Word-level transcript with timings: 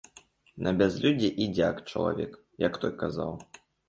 На 0.67 0.71
бязлюддзі 0.77 1.29
і 1.45 1.45
дзяк 1.55 1.81
чалавек, 1.91 2.31
як 2.65 2.79
той 2.87 2.93
казаў. 3.03 3.37